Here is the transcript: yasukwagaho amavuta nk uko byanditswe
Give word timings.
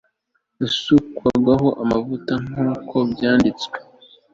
yasukwagaho 0.59 1.67
amavuta 1.83 2.33
nk 2.45 2.53
uko 2.71 2.95
byanditswe 3.11 3.77